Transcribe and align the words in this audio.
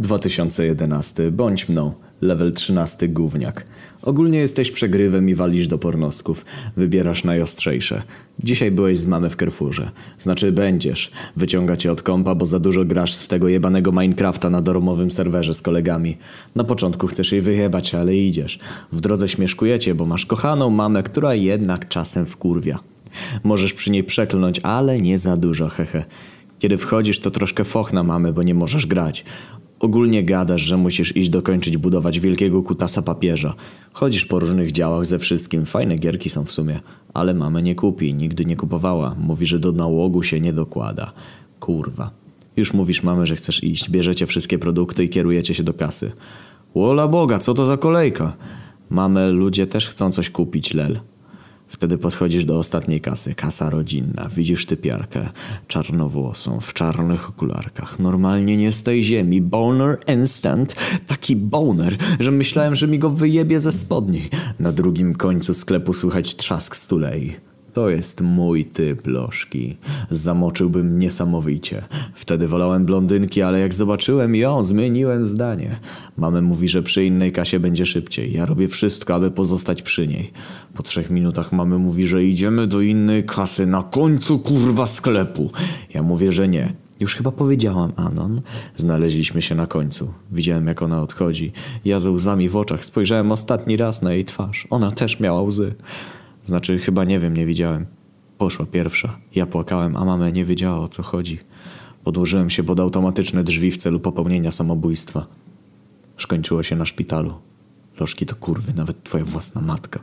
2011. 0.00 1.30
Bądź 1.30 1.68
mną. 1.68 1.92
Level 2.20 2.52
13 2.52 3.08
gówniak. 3.08 3.64
Ogólnie 4.02 4.38
jesteś 4.38 4.70
przegrywem 4.70 5.28
i 5.28 5.34
walisz 5.34 5.68
do 5.68 5.78
pornosków. 5.78 6.44
Wybierasz 6.76 7.24
najostrzejsze. 7.24 8.02
Dzisiaj 8.38 8.70
byłeś 8.70 8.98
z 8.98 9.06
mamy 9.06 9.30
w 9.30 9.36
Carrefourze. 9.36 9.90
Znaczy 10.18 10.52
będziesz. 10.52 11.10
Wyciąga 11.36 11.76
cię 11.76 11.92
od 11.92 12.02
kompa, 12.02 12.34
bo 12.34 12.46
za 12.46 12.60
dużo 12.60 12.84
grasz 12.84 13.18
w 13.18 13.28
tego 13.28 13.48
jebanego 13.48 13.92
Minecrafta 13.92 14.50
na 14.50 14.62
doromowym 14.62 15.10
serwerze 15.10 15.54
z 15.54 15.62
kolegami. 15.62 16.16
Na 16.54 16.64
początku 16.64 17.06
chcesz 17.06 17.32
jej 17.32 17.40
wyjebać, 17.40 17.94
ale 17.94 18.16
idziesz. 18.16 18.58
W 18.92 19.00
drodze 19.00 19.28
śmieszkujecie, 19.28 19.94
bo 19.94 20.06
masz 20.06 20.26
kochaną 20.26 20.70
mamę, 20.70 21.02
która 21.02 21.34
jednak 21.34 21.88
czasem 21.88 22.26
wkurwia. 22.26 22.78
Możesz 23.44 23.74
przy 23.74 23.90
niej 23.90 24.04
przeklnąć, 24.04 24.60
ale 24.62 25.00
nie 25.00 25.18
za 25.18 25.36
dużo, 25.36 25.68
hehe. 25.68 26.04
Kiedy 26.58 26.78
wchodzisz, 26.78 27.20
to 27.20 27.30
troszkę 27.30 27.64
foch 27.64 27.92
na 27.92 28.02
mamy, 28.02 28.32
bo 28.32 28.42
nie 28.42 28.54
możesz 28.54 28.86
grać. 28.86 29.24
Ogólnie 29.84 30.24
gadasz, 30.24 30.62
że 30.62 30.76
musisz 30.76 31.16
iść 31.16 31.28
dokończyć 31.28 31.76
budować 31.76 32.20
wielkiego 32.20 32.62
kutasa 32.62 33.02
papieża. 33.02 33.54
Chodzisz 33.92 34.24
po 34.24 34.38
różnych 34.38 34.72
działach 34.72 35.06
ze 35.06 35.18
wszystkim, 35.18 35.66
fajne 35.66 35.96
gierki 35.96 36.30
są 36.30 36.44
w 36.44 36.52
sumie. 36.52 36.80
Ale 37.14 37.34
mamy 37.34 37.62
nie 37.62 37.74
kupi, 37.74 38.14
nigdy 38.14 38.44
nie 38.44 38.56
kupowała. 38.56 39.14
Mówi, 39.18 39.46
że 39.46 39.58
do 39.58 39.72
nałogu 39.72 40.22
się 40.22 40.40
nie 40.40 40.52
dokłada. 40.52 41.12
Kurwa. 41.60 42.10
Już 42.56 42.72
mówisz 42.72 43.02
mamy, 43.02 43.26
że 43.26 43.36
chcesz 43.36 43.64
iść, 43.64 43.90
bierzecie 43.90 44.26
wszystkie 44.26 44.58
produkty 44.58 45.04
i 45.04 45.08
kierujecie 45.08 45.54
się 45.54 45.62
do 45.62 45.74
kasy. 45.74 46.12
Wola 46.74 47.08
Boga, 47.08 47.38
co 47.38 47.54
to 47.54 47.66
za 47.66 47.76
kolejka? 47.76 48.36
Mamy, 48.90 49.30
ludzie 49.30 49.66
też 49.66 49.88
chcą 49.88 50.12
coś 50.12 50.30
kupić, 50.30 50.74
lel. 50.74 51.00
Wtedy 51.74 51.98
podchodzisz 51.98 52.44
do 52.44 52.58
ostatniej 52.58 53.00
kasy. 53.00 53.34
Kasa 53.34 53.70
rodzinna. 53.70 54.28
Widzisz 54.36 54.66
typiarkę. 54.66 55.28
Czarnowłosą, 55.68 56.60
w 56.60 56.74
czarnych 56.74 57.28
okularkach. 57.28 57.98
Normalnie 57.98 58.56
nie 58.56 58.72
z 58.72 58.82
tej 58.82 59.02
ziemi. 59.02 59.40
Boner 59.40 59.98
instant. 60.08 60.76
Taki 61.06 61.36
boner, 61.36 61.96
że 62.20 62.30
myślałem, 62.30 62.74
że 62.74 62.86
mi 62.86 62.98
go 62.98 63.10
wyjebie 63.10 63.60
ze 63.60 63.72
spodni. 63.72 64.28
Na 64.60 64.72
drugim 64.72 65.14
końcu 65.14 65.54
sklepu 65.54 65.94
słychać 65.94 66.36
trzask 66.36 66.76
stulei. 66.76 67.36
To 67.74 67.88
jest 67.88 68.20
mój 68.20 68.64
typ 68.64 69.06
lożki. 69.06 69.76
Zamoczyłbym 70.10 70.98
niesamowicie. 70.98 71.82
Wtedy 72.14 72.48
wolałem 72.48 72.84
blondynki, 72.84 73.42
ale 73.42 73.60
jak 73.60 73.74
zobaczyłem 73.74 74.34
ją, 74.34 74.62
zmieniłem 74.62 75.26
zdanie. 75.26 75.76
Mamy 76.16 76.42
mówi, 76.42 76.68
że 76.68 76.82
przy 76.82 77.04
innej 77.04 77.32
kasie 77.32 77.60
będzie 77.60 77.86
szybciej. 77.86 78.32
Ja 78.32 78.46
robię 78.46 78.68
wszystko, 78.68 79.14
aby 79.14 79.30
pozostać 79.30 79.82
przy 79.82 80.08
niej. 80.08 80.30
Po 80.74 80.82
trzech 80.82 81.10
minutach 81.10 81.52
mamy 81.52 81.78
mówi, 81.78 82.06
że 82.06 82.24
idziemy 82.24 82.66
do 82.66 82.80
innej 82.80 83.24
kasy 83.24 83.66
na 83.66 83.82
końcu 83.82 84.38
kurwa 84.38 84.86
sklepu. 84.86 85.50
Ja 85.94 86.02
mówię, 86.02 86.32
że 86.32 86.48
nie. 86.48 86.72
Już 87.00 87.14
chyba 87.14 87.32
powiedziałam, 87.32 87.92
Anon. 87.96 88.40
Znaleźliśmy 88.76 89.42
się 89.42 89.54
na 89.54 89.66
końcu. 89.66 90.12
Widziałem, 90.32 90.66
jak 90.66 90.82
ona 90.82 91.02
odchodzi. 91.02 91.52
Ja 91.84 92.00
ze 92.00 92.10
łzami 92.10 92.48
w 92.48 92.56
oczach 92.56 92.84
spojrzałem 92.84 93.32
ostatni 93.32 93.76
raz 93.76 94.02
na 94.02 94.12
jej 94.12 94.24
twarz. 94.24 94.66
Ona 94.70 94.90
też 94.90 95.20
miała 95.20 95.42
łzy. 95.42 95.74
Znaczy, 96.44 96.78
chyba 96.78 97.04
nie 97.04 97.20
wiem, 97.20 97.36
nie 97.36 97.46
widziałem. 97.46 97.86
Poszła 98.38 98.66
pierwsza. 98.66 99.18
Ja 99.34 99.46
płakałem, 99.46 99.96
a 99.96 100.04
mama 100.04 100.30
nie 100.30 100.44
wiedziała 100.44 100.78
o 100.78 100.88
co 100.88 101.02
chodzi. 101.02 101.38
Podłożyłem 102.04 102.50
się 102.50 102.64
pod 102.64 102.80
automatyczne 102.80 103.44
drzwi 103.44 103.70
w 103.70 103.76
celu 103.76 104.00
popełnienia 104.00 104.50
samobójstwa. 104.50 105.26
Skończyło 106.18 106.62
się 106.62 106.76
na 106.76 106.86
szpitalu. 106.86 107.34
Lożki 108.00 108.26
to 108.26 108.34
kurwy, 108.36 108.72
nawet 108.74 109.02
twoja 109.04 109.24
własna 109.24 109.60
matka. 109.60 110.00